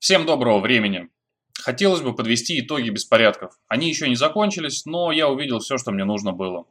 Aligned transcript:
Всем 0.00 0.26
доброго 0.26 0.60
времени. 0.60 1.08
Хотелось 1.60 2.02
бы 2.02 2.14
подвести 2.14 2.60
итоги 2.60 2.88
беспорядков. 2.88 3.58
Они 3.66 3.88
еще 3.88 4.08
не 4.08 4.14
закончились, 4.14 4.86
но 4.86 5.10
я 5.10 5.28
увидел 5.28 5.58
все, 5.58 5.76
что 5.76 5.90
мне 5.90 6.04
нужно 6.04 6.32
было. 6.32 6.66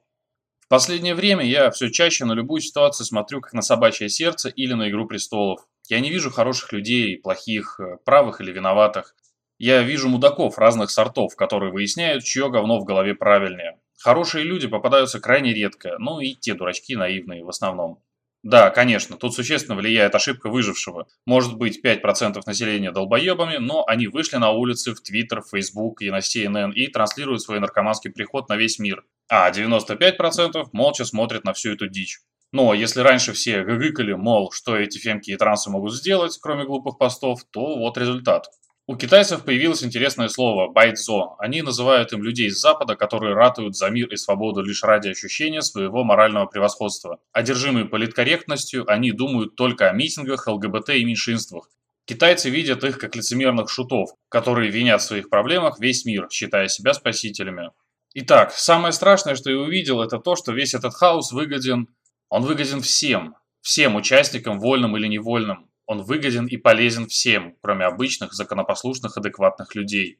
В 0.61 0.69
последнее 0.69 1.13
время 1.13 1.43
я 1.43 1.69
все 1.71 1.91
чаще 1.91 2.23
на 2.23 2.31
любую 2.31 2.61
ситуацию 2.61 3.05
смотрю 3.05 3.41
как 3.41 3.51
на 3.51 3.61
собачье 3.61 4.07
сердце 4.07 4.47
или 4.47 4.71
на 4.71 4.89
Игру 4.89 5.07
престолов. 5.07 5.67
Я 5.89 5.99
не 5.99 6.09
вижу 6.09 6.31
хороших 6.31 6.71
людей, 6.71 7.17
плохих, 7.17 7.81
э, 7.81 7.97
правых 8.05 8.39
или 8.39 8.53
виноватых. 8.53 9.13
Я 9.57 9.81
вижу 9.81 10.07
мудаков 10.07 10.57
разных 10.57 10.89
сортов, 10.89 11.35
которые 11.35 11.73
выясняют, 11.73 12.23
чье 12.23 12.49
говно 12.49 12.79
в 12.79 12.85
голове 12.85 13.13
правильнее. 13.13 13.77
Хорошие 13.99 14.45
люди 14.45 14.69
попадаются 14.69 15.19
крайне 15.19 15.53
редко, 15.53 15.97
ну 15.99 16.21
и 16.21 16.33
те 16.33 16.53
дурачки 16.53 16.95
наивные 16.95 17.43
в 17.43 17.49
основном. 17.49 18.01
Да, 18.43 18.69
конечно, 18.69 19.17
тут 19.17 19.33
существенно 19.33 19.75
влияет 19.75 20.15
ошибка 20.15 20.49
выжившего. 20.49 21.07
Может 21.25 21.57
быть 21.57 21.83
5% 21.83 22.41
населения 22.45 22.91
долбоебами, 22.91 23.57
но 23.57 23.83
они 23.87 24.07
вышли 24.07 24.37
на 24.37 24.51
улицы 24.51 24.93
в 24.93 25.01
Твиттер, 25.01 25.41
Фейсбук 25.41 26.01
и 26.01 26.11
на 26.11 26.19
CNN 26.19 26.71
и 26.73 26.87
транслируют 26.87 27.41
свой 27.41 27.59
наркоманский 27.59 28.11
приход 28.11 28.47
на 28.47 28.55
весь 28.55 28.79
мир. 28.79 29.03
А 29.27 29.51
95% 29.51 30.67
молча 30.71 31.03
смотрят 31.03 31.43
на 31.43 31.53
всю 31.53 31.73
эту 31.73 31.87
дичь. 31.87 32.19
Но 32.53 32.73
если 32.73 33.01
раньше 33.01 33.33
все 33.33 33.63
гыгыкали, 33.63 34.13
мол, 34.13 34.51
что 34.51 34.77
эти 34.77 34.97
фемки 34.97 35.31
и 35.31 35.35
трансы 35.35 35.69
могут 35.69 35.93
сделать, 35.93 36.37
кроме 36.41 36.63
глупых 36.63 36.97
постов, 36.97 37.41
то 37.51 37.77
вот 37.77 37.97
результат. 37.97 38.47
У 38.89 38.95
китайцев 38.95 39.43
появилось 39.43 39.83
интересное 39.83 40.29
слово 40.29 40.71
«байцзо». 40.71 41.35
Они 41.39 41.61
называют 41.61 42.13
им 42.13 42.23
людей 42.23 42.49
с 42.49 42.61
Запада, 42.61 42.95
которые 42.95 43.35
ратуют 43.35 43.75
за 43.75 43.89
мир 43.89 44.07
и 44.07 44.15
свободу 44.15 44.61
лишь 44.61 44.81
ради 44.81 45.09
ощущения 45.09 45.61
своего 45.61 46.05
морального 46.05 46.45
превосходства. 46.45 47.19
Одержимые 47.33 47.83
политкорректностью, 47.83 48.89
они 48.89 49.11
думают 49.11 49.57
только 49.57 49.89
о 49.89 49.91
митингах, 49.91 50.47
ЛГБТ 50.47 50.91
и 50.91 51.03
меньшинствах. 51.03 51.69
Китайцы 52.05 52.49
видят 52.49 52.85
их 52.85 52.97
как 52.97 53.17
лицемерных 53.17 53.69
шутов, 53.69 54.11
которые 54.29 54.71
винят 54.71 55.01
в 55.01 55.05
своих 55.05 55.29
проблемах 55.29 55.81
весь 55.81 56.05
мир, 56.05 56.29
считая 56.31 56.69
себя 56.69 56.93
спасителями. 56.93 57.71
Итак, 58.13 58.53
самое 58.53 58.93
страшное, 58.93 59.35
что 59.35 59.51
я 59.51 59.57
увидел, 59.57 60.01
это 60.01 60.17
то, 60.17 60.37
что 60.37 60.53
весь 60.53 60.73
этот 60.73 60.93
хаос 60.93 61.33
выгоден, 61.33 61.89
он 62.29 62.43
выгоден 62.43 62.79
всем, 62.79 63.35
всем 63.59 63.97
участникам, 63.97 64.61
вольным 64.61 64.95
или 64.95 65.07
невольным. 65.07 65.66
Он 65.87 66.03
выгоден 66.03 66.45
и 66.47 66.57
полезен 66.57 67.07
всем, 67.07 67.55
кроме 67.61 67.85
обычных, 67.85 68.33
законопослушных, 68.33 69.17
адекватных 69.17 69.73
людей. 69.73 70.19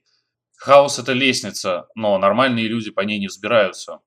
Хаос– 0.56 0.98
это 1.00 1.12
лестница, 1.12 1.88
но 1.94 2.18
нормальные 2.18 2.68
люди 2.68 2.90
по 2.90 3.02
ней 3.02 3.20
не 3.20 3.28
взбираются. 3.28 4.00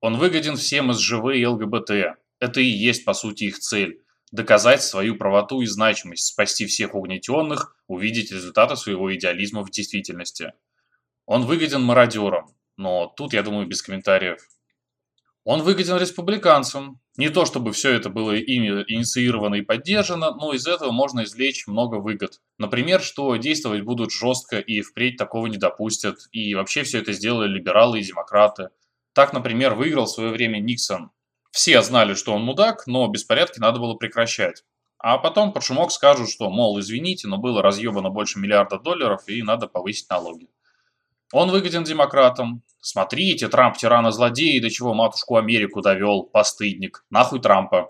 Он 0.00 0.18
выгоден 0.18 0.56
всем 0.56 0.90
из 0.90 0.98
СЖВ 0.98 1.34
и 1.34 1.46
ЛГБТ. 1.46 2.18
Это 2.40 2.60
и 2.60 2.66
есть, 2.66 3.04
по 3.04 3.14
сути, 3.14 3.44
их 3.44 3.60
цель– 3.60 4.02
доказать 4.32 4.82
свою 4.82 5.16
правоту 5.16 5.62
и 5.62 5.66
значимость, 5.66 6.26
спасти 6.26 6.66
всех 6.66 6.96
угнетенных, 6.96 7.76
увидеть 7.86 8.32
результаты 8.32 8.74
своего 8.74 9.14
идеализма 9.14 9.62
в 9.62 9.70
действительности. 9.70 10.52
Он 11.26 11.46
выгоден 11.46 11.80
мародерам, 11.80 12.54
но 12.76 13.06
тут, 13.06 13.32
я 13.32 13.44
думаю, 13.44 13.68
без 13.68 13.80
комментариев. 13.82 14.40
Он 15.44 15.62
выгоден 15.62 15.98
республиканцам. 15.98 17.00
Не 17.18 17.28
то 17.28 17.44
чтобы 17.44 17.72
все 17.72 17.92
это 17.92 18.08
было 18.08 18.32
ими 18.34 18.82
инициировано 18.88 19.56
и 19.56 19.60
поддержано, 19.60 20.34
но 20.34 20.54
из 20.54 20.66
этого 20.66 20.90
можно 20.90 21.24
извлечь 21.24 21.66
много 21.66 21.96
выгод. 21.96 22.40
Например, 22.58 23.02
что 23.02 23.36
действовать 23.36 23.82
будут 23.82 24.10
жестко 24.10 24.58
и 24.58 24.80
впредь 24.80 25.18
такого 25.18 25.46
не 25.46 25.58
допустят, 25.58 26.16
и 26.32 26.54
вообще 26.54 26.82
все 26.82 26.98
это 26.98 27.12
сделали 27.12 27.52
либералы 27.52 28.00
и 28.00 28.04
демократы. 28.04 28.70
Так, 29.12 29.34
например, 29.34 29.74
выиграл 29.74 30.06
в 30.06 30.10
свое 30.10 30.30
время 30.30 30.60
Никсон. 30.60 31.10
Все 31.50 31.82
знали, 31.82 32.14
что 32.14 32.32
он 32.32 32.42
мудак, 32.42 32.86
но 32.86 33.06
беспорядки 33.06 33.60
надо 33.60 33.78
было 33.78 33.94
прекращать. 33.94 34.64
А 34.98 35.18
потом 35.18 35.52
под 35.52 35.62
шумок 35.62 35.92
скажут, 35.92 36.30
что, 36.30 36.48
мол, 36.48 36.80
извините, 36.80 37.28
но 37.28 37.36
было 37.36 37.60
разъебано 37.60 38.08
больше 38.08 38.38
миллиарда 38.38 38.78
долларов 38.78 39.28
и 39.28 39.42
надо 39.42 39.68
повысить 39.68 40.08
налоги. 40.08 40.48
Он 41.32 41.50
выгоден 41.50 41.84
демократам, 41.84 42.62
Смотрите, 42.86 43.48
Трамп 43.48 43.78
тирана-злодей, 43.78 44.60
до 44.60 44.68
чего 44.68 44.92
матушку 44.92 45.36
Америку 45.36 45.80
довел, 45.80 46.24
постыдник. 46.24 47.02
Нахуй 47.08 47.40
Трампа. 47.40 47.88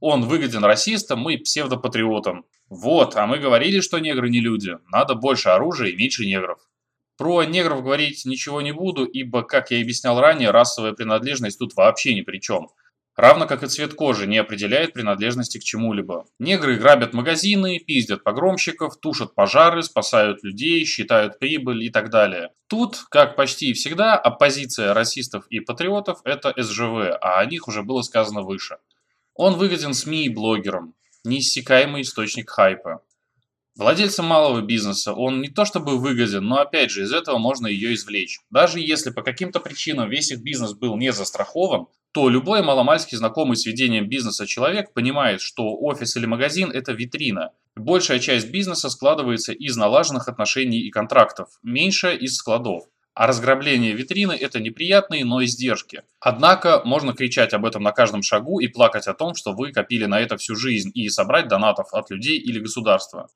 Он 0.00 0.26
выгоден 0.26 0.62
расистам 0.62 1.30
и 1.30 1.38
псевдопатриотам. 1.38 2.44
Вот, 2.68 3.16
а 3.16 3.26
мы 3.26 3.38
говорили, 3.38 3.80
что 3.80 4.00
негры 4.00 4.28
не 4.28 4.40
люди. 4.40 4.76
Надо 4.90 5.14
больше 5.14 5.48
оружия 5.48 5.88
и 5.88 5.96
меньше 5.96 6.26
негров. 6.26 6.58
Про 7.16 7.44
негров 7.44 7.82
говорить 7.82 8.26
ничего 8.26 8.60
не 8.60 8.72
буду, 8.72 9.06
ибо, 9.06 9.44
как 9.44 9.70
я 9.70 9.80
объяснял 9.80 10.20
ранее, 10.20 10.50
расовая 10.50 10.92
принадлежность 10.92 11.58
тут 11.58 11.74
вообще 11.74 12.14
ни 12.14 12.20
при 12.20 12.36
чем. 12.36 12.68
Равно 13.22 13.46
как 13.46 13.62
и 13.62 13.68
цвет 13.68 13.94
кожи 13.94 14.26
не 14.26 14.38
определяет 14.38 14.94
принадлежности 14.94 15.58
к 15.58 15.62
чему-либо. 15.62 16.26
Негры 16.40 16.76
грабят 16.76 17.12
магазины, 17.12 17.78
пиздят 17.78 18.24
погромщиков, 18.24 18.98
тушат 18.98 19.36
пожары, 19.36 19.84
спасают 19.84 20.42
людей, 20.42 20.84
считают 20.84 21.38
прибыль 21.38 21.84
и 21.84 21.90
так 21.90 22.10
далее. 22.10 22.48
Тут, 22.66 23.04
как 23.10 23.36
почти 23.36 23.74
всегда, 23.74 24.16
оппозиция 24.16 24.92
расистов 24.92 25.46
и 25.50 25.60
патриотов– 25.60 26.18
это 26.24 26.52
СЖВ, 26.56 27.16
а 27.20 27.38
о 27.38 27.46
них 27.46 27.68
уже 27.68 27.84
было 27.84 28.02
сказано 28.02 28.42
выше. 28.42 28.78
Он 29.34 29.54
выгоден 29.54 29.94
СМИ 29.94 30.24
и 30.24 30.28
блогерам, 30.28 30.94
неиссякаемый 31.22 32.02
источник 32.02 32.50
хайпа. 32.50 33.02
Владельцам 33.74 34.26
малого 34.26 34.60
бизнеса 34.60 35.14
он 35.14 35.40
не 35.40 35.48
то 35.48 35.64
чтобы 35.64 35.98
выгоден, 35.98 36.44
но 36.44 36.58
опять 36.58 36.90
же 36.90 37.02
из 37.02 37.12
этого 37.12 37.38
можно 37.38 37.66
ее 37.66 37.94
извлечь. 37.94 38.40
Даже 38.50 38.80
если 38.80 39.10
по 39.10 39.22
каким-то 39.22 39.60
причинам 39.60 40.10
весь 40.10 40.30
их 40.30 40.42
бизнес 40.42 40.74
был 40.74 40.96
не 40.98 41.10
застрахован, 41.10 41.86
то 42.12 42.28
любой 42.28 42.62
маломальски 42.62 43.14
знакомый 43.14 43.56
с 43.56 43.64
ведением 43.64 44.10
бизнеса 44.10 44.46
человек 44.46 44.92
понимает, 44.92 45.40
что 45.40 45.74
офис 45.74 46.14
или 46.16 46.26
магазин– 46.26 46.70
это 46.74 46.92
витрина. 46.92 47.52
Большая 47.74 48.18
часть 48.18 48.50
бизнеса 48.50 48.90
складывается 48.90 49.54
из 49.54 49.74
налаженных 49.78 50.28
отношений 50.28 50.80
и 50.80 50.90
контрактов, 50.90 51.48
меньшая– 51.62 52.14
из 52.18 52.36
складов. 52.36 52.84
А 53.14 53.26
разграбление 53.26 53.92
витрины– 53.92 54.32
это 54.40 54.60
неприятные, 54.60 55.24
но 55.24 55.42
издержки. 55.42 56.02
Однако 56.20 56.82
можно 56.84 57.14
кричать 57.14 57.54
об 57.54 57.64
этом 57.64 57.82
на 57.82 57.92
каждом 57.92 58.22
шагу 58.22 58.60
и 58.60 58.68
плакать 58.68 59.06
о 59.06 59.14
том, 59.14 59.34
что 59.34 59.54
вы 59.54 59.72
копили 59.72 60.04
на 60.04 60.20
это 60.20 60.36
всю 60.36 60.56
жизнь 60.56 60.90
и 60.92 61.08
собрать 61.08 61.48
донатов 61.48 61.94
от 61.94 62.10
людей 62.10 62.38
или 62.38 62.58
государства. 62.58 63.28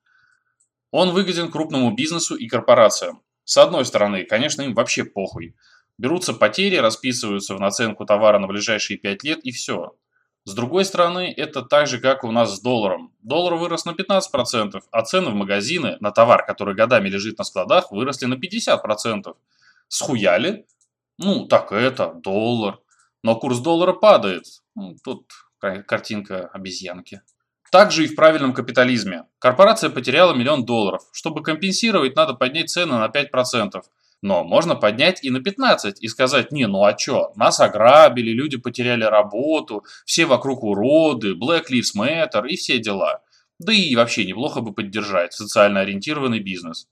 Он 0.98 1.10
выгоден 1.10 1.50
крупному 1.50 1.94
бизнесу 1.94 2.36
и 2.36 2.46
корпорациям. 2.46 3.20
С 3.44 3.58
одной 3.58 3.84
стороны, 3.84 4.24
конечно, 4.24 4.62
им 4.62 4.72
вообще 4.72 5.04
похуй. 5.04 5.54
Берутся 5.98 6.32
потери, 6.32 6.76
расписываются 6.76 7.54
в 7.54 7.60
наценку 7.60 8.06
товара 8.06 8.38
на 8.38 8.46
ближайшие 8.46 8.96
5 8.96 9.22
лет 9.22 9.40
и 9.44 9.50
все. 9.50 9.94
С 10.44 10.54
другой 10.54 10.86
стороны, 10.86 11.34
это 11.36 11.60
так 11.60 11.86
же, 11.86 12.00
как 12.00 12.24
у 12.24 12.30
нас 12.32 12.56
с 12.56 12.62
долларом. 12.62 13.12
Доллар 13.20 13.56
вырос 13.56 13.84
на 13.84 13.90
15%, 13.90 14.80
а 14.90 15.02
цены 15.02 15.28
в 15.32 15.34
магазины 15.34 15.98
на 16.00 16.12
товар, 16.12 16.46
который 16.46 16.74
годами 16.74 17.10
лежит 17.10 17.36
на 17.36 17.44
складах, 17.44 17.92
выросли 17.92 18.24
на 18.24 18.36
50%. 18.36 19.36
Схуяли? 19.88 20.66
Ну, 21.18 21.46
так 21.46 21.72
это, 21.72 22.14
доллар. 22.14 22.78
Но 23.22 23.38
курс 23.38 23.58
доллара 23.58 23.92
падает. 23.92 24.46
Ну, 24.74 24.96
тут 25.04 25.30
картинка 25.58 26.46
обезьянки. 26.54 27.20
Также 27.72 28.04
и 28.04 28.06
в 28.06 28.14
правильном 28.14 28.52
капитализме. 28.52 29.24
Корпорация 29.38 29.90
потеряла 29.90 30.34
миллион 30.34 30.64
долларов. 30.64 31.02
Чтобы 31.12 31.42
компенсировать, 31.42 32.16
надо 32.16 32.34
поднять 32.34 32.70
цены 32.70 32.98
на 32.98 33.06
5%. 33.06 33.82
Но 34.22 34.44
можно 34.44 34.74
поднять 34.74 35.22
и 35.22 35.30
на 35.30 35.40
15 35.40 36.02
и 36.02 36.08
сказать, 36.08 36.50
не, 36.50 36.66
ну 36.66 36.84
а 36.84 36.94
чё, 36.94 37.32
нас 37.36 37.60
ограбили, 37.60 38.30
люди 38.30 38.56
потеряли 38.56 39.04
работу, 39.04 39.84
все 40.04 40.24
вокруг 40.24 40.64
уроды, 40.64 41.34
Black 41.34 41.66
Lives 41.70 41.94
Matter 41.96 42.46
и 42.48 42.56
все 42.56 42.78
дела. 42.78 43.20
Да 43.58 43.72
и 43.72 43.94
вообще 43.94 44.24
неплохо 44.24 44.60
бы 44.60 44.72
поддержать 44.72 45.32
социально 45.32 45.80
ориентированный 45.80 46.40
бизнес. 46.40 46.88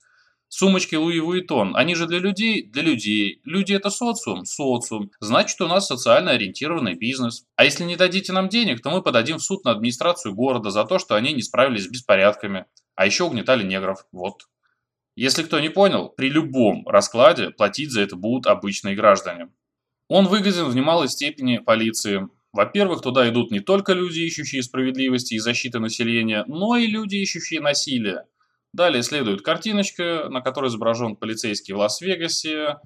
Сумочки 0.48 0.94
Луи 0.94 1.20
Вуитон, 1.20 1.74
они 1.74 1.94
же 1.94 2.06
для 2.06 2.18
людей? 2.18 2.62
Для 2.62 2.82
людей. 2.82 3.40
Люди 3.44 3.72
это 3.72 3.90
социум? 3.90 4.44
Социум. 4.44 5.10
Значит, 5.20 5.60
у 5.60 5.66
нас 5.66 5.86
социально 5.86 6.30
ориентированный 6.30 6.94
бизнес. 6.94 7.44
А 7.56 7.64
если 7.64 7.84
не 7.84 7.96
дадите 7.96 8.32
нам 8.32 8.48
денег, 8.48 8.80
то 8.80 8.90
мы 8.90 9.02
подадим 9.02 9.38
в 9.38 9.42
суд 9.42 9.64
на 9.64 9.72
администрацию 9.72 10.34
города 10.34 10.70
за 10.70 10.84
то, 10.84 10.98
что 10.98 11.16
они 11.16 11.32
не 11.32 11.42
справились 11.42 11.84
с 11.84 11.90
беспорядками. 11.90 12.66
А 12.94 13.06
еще 13.06 13.24
угнетали 13.24 13.64
негров. 13.64 14.06
Вот. 14.12 14.42
Если 15.16 15.42
кто 15.42 15.60
не 15.60 15.68
понял, 15.68 16.08
при 16.08 16.28
любом 16.28 16.86
раскладе 16.88 17.50
платить 17.50 17.92
за 17.92 18.02
это 18.02 18.16
будут 18.16 18.46
обычные 18.46 18.96
граждане. 18.96 19.48
Он 20.08 20.26
выгоден 20.26 20.66
в 20.66 20.76
немалой 20.76 21.08
степени 21.08 21.58
полиции. 21.58 22.28
Во-первых, 22.52 23.00
туда 23.00 23.28
идут 23.28 23.50
не 23.50 23.60
только 23.60 23.92
люди, 23.92 24.20
ищущие 24.20 24.62
справедливости 24.62 25.34
и 25.34 25.38
защиты 25.38 25.78
населения, 25.78 26.44
но 26.46 26.76
и 26.76 26.86
люди, 26.86 27.16
ищущие 27.16 27.60
насилие. 27.60 28.26
Далее 28.74 29.04
следует 29.04 29.42
картиночка, 29.42 30.26
на 30.28 30.40
которой 30.40 30.66
изображен 30.66 31.14
полицейский 31.14 31.74
в 31.74 31.78
Лас-Вегасе, 31.78 32.78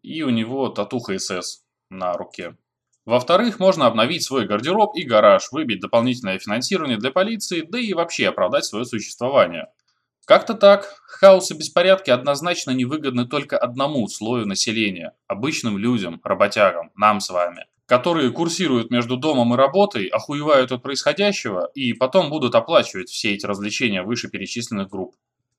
и 0.00 0.22
у 0.22 0.30
него 0.30 0.70
татуха 0.70 1.18
СС 1.18 1.64
на 1.90 2.14
руке. 2.14 2.56
Во-вторых, 3.04 3.60
можно 3.60 3.84
обновить 3.84 4.24
свой 4.24 4.46
гардероб 4.46 4.96
и 4.96 5.02
гараж, 5.02 5.52
выбить 5.52 5.80
дополнительное 5.80 6.38
финансирование 6.38 6.96
для 6.96 7.10
полиции, 7.10 7.60
да 7.60 7.78
и 7.78 7.92
вообще 7.92 8.28
оправдать 8.28 8.64
свое 8.64 8.86
существование– 8.86 9.66
как-то 10.26 10.54
так. 10.54 11.02
Хаос 11.06 11.50
и 11.50 11.54
беспорядки 11.54 12.08
однозначно 12.08 12.70
невыгодны 12.70 13.26
только 13.26 13.58
одному 13.58 14.08
слою 14.08 14.46
населения– 14.46 15.12
обычным 15.26 15.76
людям, 15.76 16.18
работягам, 16.24 16.90
нам 16.96 17.20
с 17.20 17.28
вами, 17.28 17.66
которые 17.84 18.30
курсируют 18.30 18.90
между 18.90 19.18
домом 19.18 19.52
и 19.52 19.58
работой, 19.58 20.06
охуевают 20.06 20.72
от 20.72 20.82
происходящего 20.82 21.70
и 21.74 21.92
потом 21.92 22.30
будут 22.30 22.54
оплачивать 22.54 23.10
все 23.10 23.34
эти 23.34 23.44
развлечения 23.44 24.02
вышеперечисленных 24.02 24.88
групп. 24.88 25.14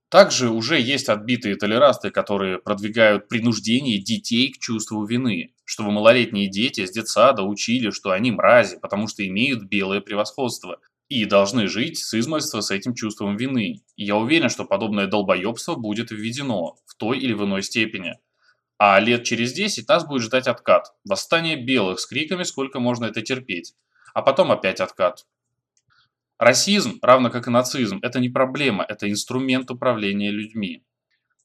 Также 0.10 0.50
уже 0.50 0.80
есть 0.80 1.10
отбитые 1.10 1.56
толерасты, 1.56 2.12
которые 2.12 2.60
продвигают 2.60 3.28
принуждение 3.28 3.98
детей 3.98 4.52
к 4.52 4.60
чувству 4.60 5.04
вины, 5.06 5.54
чтобы 5.66 5.92
малолетние 5.92 6.48
дети 6.48 6.86
с 6.86 6.92
детсада 6.92 7.42
учили, 7.42 7.90
что 7.90 8.12
они 8.12 8.32
мрази, 8.32 8.78
потому 8.80 9.08
что 9.08 9.28
имеют 9.28 9.64
белое 9.64 10.02
превосходство, 10.02 10.80
и 11.10 11.26
должны 11.26 11.68
жить 11.68 11.98
с 11.98 12.14
измольства 12.18 12.62
с 12.62 12.72
этим 12.72 12.94
чувством 12.94 13.36
вины. 13.36 13.84
И 13.96 14.06
я 14.06 14.16
уверен, 14.16 14.50
что 14.50 14.66
подобное 14.66 15.08
долбоебство 15.08 15.76
будет 15.76 16.12
введено 16.12 16.78
в 16.86 16.96
той 16.96 17.20
или 17.20 17.34
в 17.34 17.44
иной 17.44 17.64
степени. 17.64 18.18
А 18.78 19.00
лет 19.00 19.24
через 19.24 19.54
10 19.54 19.88
нас 19.88 20.06
будет 20.06 20.24
ждать 20.24 20.48
откат. 20.48 20.94
Восстание 21.04 21.56
белых 21.56 22.00
с 22.00 22.06
криками, 22.06 22.44
сколько 22.44 22.80
можно 22.80 23.06
это 23.06 23.22
терпеть. 23.22 23.74
А 24.14 24.22
потом 24.22 24.52
опять 24.52 24.80
откат. 24.80 25.26
Расизм, 26.38 27.00
равно 27.02 27.30
как 27.30 27.48
и 27.48 27.52
нацизм, 27.52 28.00
это 28.02 28.20
не 28.20 28.30
проблема, 28.30 28.84
это 28.88 29.10
инструмент 29.10 29.72
управления 29.72 30.32
людьми. 30.32 30.84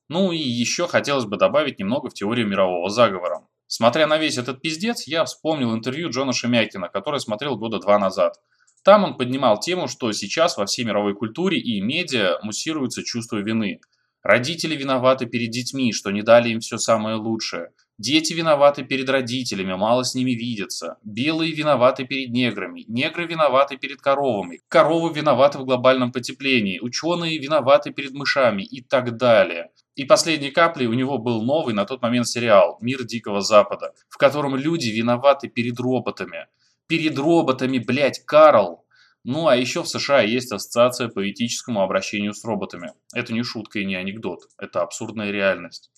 Ну 0.09 0.33
и 0.33 0.39
еще 0.39 0.89
хотелось 0.89 1.27
бы 1.27 1.37
добавить 1.37 1.79
немного 1.79 2.11
в 2.11 2.15
теорию 2.15 2.49
мирового 2.49 2.91
заговора. 2.91 3.47
Смотря 3.69 4.09
на 4.09 4.19
весь 4.19 4.37
этот 4.37 4.61
пиздец, 4.61 5.07
я 5.07 5.25
вспомнил 5.25 5.73
интервью 5.73 6.11
Джона 6.11 6.33
Шемякина, 6.33 6.89
которое 6.89 7.21
смотрел 7.21 7.57
года 7.57 7.79
два 7.79 8.01
назад. 8.01 8.35
Там 8.83 9.05
он 9.05 9.17
поднимал 9.17 9.61
тему, 9.61 9.87
что 9.87 10.11
сейчас 10.11 10.57
во 10.57 10.67
всей 10.67 10.85
мировой 10.85 11.15
культуре 11.15 11.61
и 11.61 11.81
медиа 11.81 12.41
муссируется 12.43 13.05
чувство 13.05 13.37
вины. 13.37 13.81
Родители 14.23 14.77
виноваты 14.77 15.27
перед 15.27 15.51
детьми, 15.51 15.93
что 15.93 16.11
не 16.11 16.23
дали 16.23 16.51
им 16.51 16.61
все 16.61 16.77
самое 16.77 17.17
лучшее. 17.17 17.71
Дети 17.97 18.33
виноваты 18.33 18.83
перед 18.83 19.11
родителями, 19.11 19.75
мало 19.75 20.05
с 20.05 20.15
ними 20.15 20.31
видятся. 20.31 20.97
Белые 21.05 21.53
виноваты 21.53 22.07
перед 22.07 22.31
неграми. 22.31 22.85
Негры 22.89 23.27
виноваты 23.27 23.77
перед 23.77 24.01
коровами. 24.01 24.61
Коровы 24.69 25.13
виноваты 25.13 25.59
в 25.59 25.67
глобальном 25.67 26.11
потеплении. 26.11 26.79
Ученые 26.81 27.39
виноваты 27.39 27.93
перед 27.93 28.13
мышами 28.13 28.63
и 28.63 28.83
так 28.83 29.19
далее. 29.19 29.71
И 29.97 30.05
последней 30.05 30.51
каплей 30.51 30.87
у 30.87 30.95
него 30.95 31.19
был 31.19 31.43
новый 31.43 31.75
на 31.75 31.85
тот 31.85 32.01
момент 32.01 32.27
сериал 32.27 32.79
«Мир 32.81 33.05
Дикого 33.05 33.43
Запада», 33.43 33.93
в 34.09 34.17
котором 34.17 34.57
люди 34.57 34.89
виноваты 34.89 35.49
перед 35.49 35.79
роботами. 35.79 36.47
Перед 36.87 37.19
роботами, 37.19 37.79
блядь, 37.79 38.25
Карл! 38.25 38.80
Ну 39.25 39.49
а 39.49 39.57
еще 39.57 39.83
в 39.83 39.89
США 39.89 40.23
есть 40.23 40.51
ассоциация 40.51 41.09
по 41.09 41.31
этическому 41.31 41.83
обращению 41.83 42.33
с 42.33 42.45
роботами. 42.45 42.93
Это 43.15 43.35
не 43.35 43.43
шутка 43.43 43.79
и 43.79 43.85
не 43.85 43.95
анекдот, 43.95 44.45
это 44.57 44.81
абсурдная 44.81 45.31
реальность. 45.31 45.91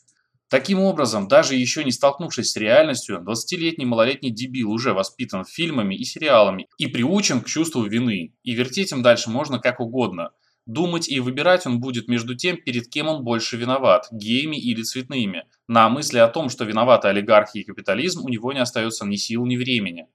Таким 0.49 0.81
образом, 0.81 1.29
даже 1.29 1.55
еще 1.55 1.83
не 1.83 1.93
столкнувшись 1.93 2.51
с 2.51 2.57
реальностью, 2.57 3.25
20-летний 3.27 3.87
малолетний 3.87 4.31
дебил 4.31 4.71
уже 4.71 4.93
воспитан 4.93 5.47
фильмами 5.47 5.95
и 5.95 6.05
сериалами 6.05 6.69
и 6.77 6.89
приучен 6.89 7.41
к 7.41 7.47
чувству 7.47 7.85
вины, 7.85 8.35
и 8.43 8.53
вертеть 8.53 8.93
им 8.93 9.03
дальше 9.03 9.31
можно 9.31 9.61
как 9.61 9.81
угодно. 9.81 10.33
Думать 10.67 11.09
и 11.09 11.21
выбирать 11.21 11.67
он 11.67 11.81
будет 11.81 12.07
между 12.07 12.35
тем, 12.37 12.57
перед 12.57 12.89
кем 12.89 13.09
он 13.09 13.25
больше 13.25 13.57
виноват, 13.57 14.09
геями 14.13 14.57
или 14.57 14.83
цветными. 14.83 15.47
На 15.69 15.89
мысли 15.89 16.19
о 16.19 16.29
том, 16.29 16.51
что 16.51 16.65
виноваты 16.65 17.09
олигархи 17.09 17.59
и 17.59 17.65
капитализм, 17.65 18.25
у 18.25 18.29
него 18.29 18.53
не 18.53 18.61
остается 18.61 19.07
ни 19.07 19.17
сил, 19.17 19.47
ни 19.47 19.57
времени. 19.57 20.07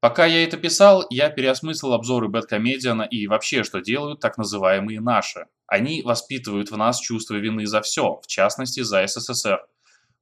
Пока 0.00 0.26
я 0.26 0.44
это 0.44 0.56
писал, 0.56 1.04
я 1.10 1.28
переосмыслил 1.28 1.92
обзоры 1.92 2.28
Бэткомедиана 2.28 3.02
и 3.02 3.26
вообще, 3.26 3.64
что 3.64 3.80
делают 3.80 4.20
так 4.20 4.38
называемые 4.38 5.00
«наши». 5.00 5.46
Они 5.66 6.02
воспитывают 6.02 6.70
в 6.70 6.76
нас 6.76 7.00
чувство 7.00 7.34
вины 7.34 7.66
за 7.66 7.82
все, 7.82 8.20
в 8.22 8.26
частности 8.28 8.80
за 8.80 9.04
СССР. 9.06 9.58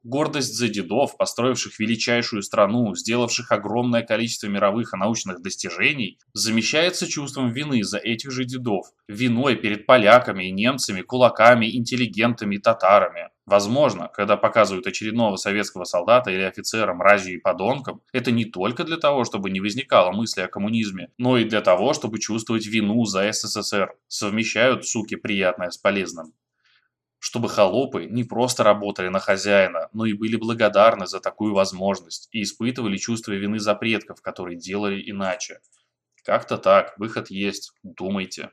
Гордость 0.02 0.54
за 0.54 0.68
дедов, 0.68 1.18
построивших 1.18 1.78
величайшую 1.78 2.42
страну, 2.42 2.94
сделавших 2.94 3.52
огромное 3.52 4.02
количество 4.02 4.46
мировых 4.46 4.94
и 4.94 4.96
научных 4.96 5.42
достижений, 5.42 6.18
замещается 6.32 7.06
чувством 7.06 7.50
вины 7.50 7.82
за 7.84 7.98
этих 7.98 8.30
же 8.30 8.44
дедов, 8.44 8.86
виной 9.08 9.56
перед 9.56 9.84
поляками 9.84 10.44
и 10.44 10.52
немцами, 10.52 11.02
кулаками, 11.02 11.76
интеллигентами 11.76 12.54
и 12.54 12.58
татарами. 12.58 13.28
Возможно, 13.46 14.08
когда 14.08 14.36
показывают 14.36 14.88
очередного 14.88 15.36
советского 15.36 15.84
солдата 15.84 16.30
или 16.32 16.42
офицера 16.42 16.92
мразью 16.94 17.34
и 17.34 17.38
подонком, 17.38 18.02
это 18.12 18.32
не 18.32 18.44
только 18.44 18.82
для 18.82 18.96
того, 18.96 19.24
чтобы 19.24 19.50
не 19.50 19.60
возникало 19.60 20.10
мысли 20.10 20.40
о 20.40 20.48
коммунизме, 20.48 21.10
но 21.16 21.38
и 21.38 21.44
для 21.44 21.60
того, 21.60 21.94
чтобы 21.94 22.18
чувствовать 22.18 22.66
вину 22.66 23.04
за 23.04 23.32
СССР. 23.32 23.94
Совмещают, 24.08 24.86
суки, 24.86 25.14
приятное 25.16 25.70
с 25.70 25.78
полезным 25.78 26.34
чтобы 27.18 27.48
холопы 27.48 28.06
не 28.06 28.24
просто 28.24 28.62
работали 28.64 29.08
на 29.08 29.18
хозяина, 29.18 29.88
но 29.92 30.06
и 30.06 30.12
были 30.12 30.36
благодарны 30.36 31.06
за 31.06 31.20
такую 31.20 31.54
возможность 31.54 32.28
и 32.30 32.42
испытывали 32.42 32.96
чувство 32.98 33.32
вины 33.32 33.58
за 33.58 33.74
предков, 33.74 34.22
которые 34.22 34.56
делали 34.56 35.02
иначе. 35.10 35.60
Как-то 36.24 36.58
так, 36.58 36.98
выход 36.98 37.30
есть, 37.30 37.72
думайте. 37.82 38.50